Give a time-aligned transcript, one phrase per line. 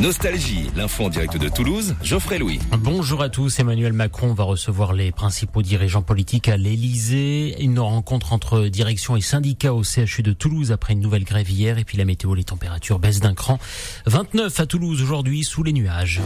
[0.00, 2.58] Nostalgie, l'info en direct de Toulouse, Geoffrey Louis.
[2.78, 3.58] Bonjour à tous.
[3.58, 7.62] Emmanuel Macron va recevoir les principaux dirigeants politiques à l'Elysée.
[7.62, 11.76] Une rencontre entre direction et syndicats au CHU de Toulouse après une nouvelle grève hier.
[11.76, 13.58] Et puis la météo, les températures baissent d'un cran.
[14.06, 16.22] 29 à Toulouse aujourd'hui sous les nuages.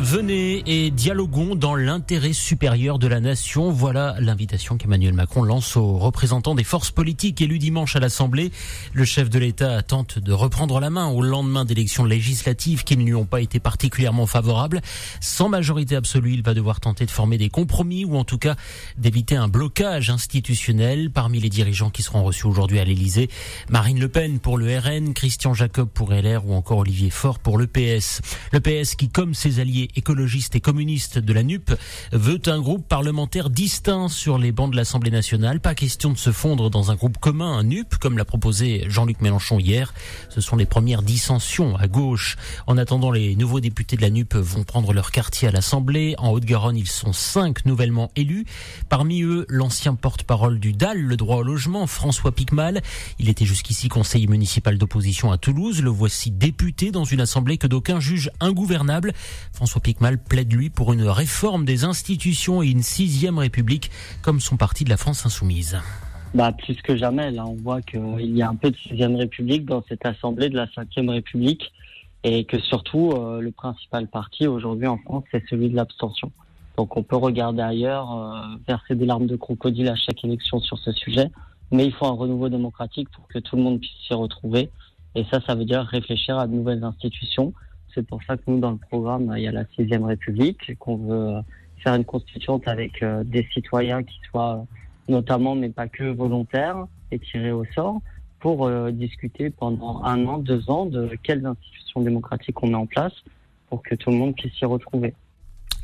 [0.00, 3.70] Venez et dialoguons dans l'intérêt supérieur de la nation.
[3.70, 8.50] Voilà l'invitation qu'Emmanuel Macron lance aux représentants des forces politiques élus dimanche à l'Assemblée.
[8.92, 13.04] Le chef de l'État tente de reprendre la main au lendemain d'élections législatives qui ne
[13.04, 14.80] lui ont pas été particulièrement favorables.
[15.20, 18.56] Sans majorité absolue, il va devoir tenter de former des compromis ou en tout cas
[18.98, 23.30] d'éviter un blocage institutionnel parmi les dirigeants qui seront reçus aujourd'hui à l'Elysée.
[23.70, 27.58] Marine Le Pen pour le RN, Christian Jacob pour LR ou encore Olivier Faure pour
[27.58, 28.22] le PS.
[28.52, 31.72] Le PS qui, comme ses alliés, écologiste et communiste de la NUP
[32.12, 35.60] veut un groupe parlementaire distinct sur les bancs de l'Assemblée nationale.
[35.60, 39.20] Pas question de se fondre dans un groupe commun, un NUP, comme l'a proposé Jean-Luc
[39.20, 39.94] Mélenchon hier.
[40.30, 42.36] Ce sont les premières dissensions à gauche.
[42.66, 46.14] En attendant, les nouveaux députés de la NUP vont prendre leur quartier à l'Assemblée.
[46.18, 48.44] En Haute-Garonne, ils sont cinq nouvellement élus.
[48.88, 52.82] Parmi eux, l'ancien porte-parole du DAL, le droit au logement, François Picmal.
[53.18, 55.82] Il était jusqu'ici conseiller municipal d'opposition à Toulouse.
[55.82, 59.12] Le voici député dans une assemblée que d'aucuns jugent ingouvernable.
[59.52, 63.90] François Picmal plaide lui pour une réforme des institutions et une sixième république
[64.22, 65.78] comme son parti de la France insoumise.
[66.34, 69.64] Bah, plus que jamais, là, on voit qu'il y a un peu de sixième république
[69.64, 71.72] dans cette assemblée de la cinquième république
[72.24, 76.32] et que surtout euh, le principal parti aujourd'hui en France, c'est celui de l'abstention.
[76.76, 80.78] Donc on peut regarder ailleurs, euh, verser des larmes de crocodile à chaque élection sur
[80.78, 81.30] ce sujet,
[81.70, 84.70] mais il faut un renouveau démocratique pour que tout le monde puisse s'y retrouver.
[85.14, 87.52] Et ça, ça veut dire réfléchir à de nouvelles institutions,
[87.94, 90.96] c'est pour ça que nous, dans le programme, il y a la sixième République, qu'on
[90.96, 91.40] veut
[91.78, 94.66] faire une constituante avec euh, des citoyens qui soient
[95.08, 98.00] notamment, mais pas que volontaires et tirés au sort,
[98.40, 102.86] pour euh, discuter pendant un an, deux ans de quelles institutions démocratiques on met en
[102.86, 103.12] place
[103.68, 105.14] pour que tout le monde puisse s'y retrouver.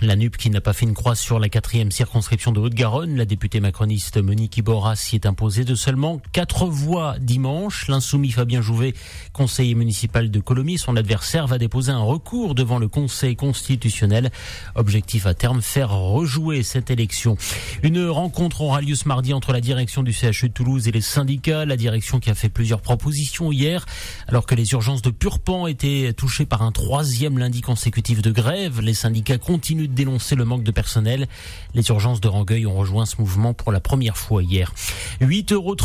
[0.02, 3.26] La NUP qui n'a pas fait une croix sur la quatrième circonscription de Haute-Garonne, la
[3.26, 7.86] députée macroniste Monique Iborra s'y est imposée de seulement quatre voix dimanche.
[7.86, 8.94] L'insoumis Fabien Jouvet,
[9.34, 14.30] conseiller municipal de Colomiers, son adversaire, va déposer un recours devant le Conseil constitutionnel.
[14.74, 17.36] Objectif à terme, faire rejouer cette élection.
[17.82, 21.02] Une rencontre aura lieu ce mardi entre la direction du CHU de Toulouse et les
[21.02, 21.66] syndicats.
[21.66, 23.84] La direction qui a fait plusieurs propositions hier,
[24.28, 28.80] alors que les urgences de Purpan étaient touchées par un troisième lundi consécutif de grève.
[28.80, 31.28] Les syndicats continuent dénoncer le manque de personnel.
[31.74, 34.72] Les urgences de Rangueil ont rejoint ce mouvement pour la première fois hier.
[35.20, 35.76] 8,37 euros,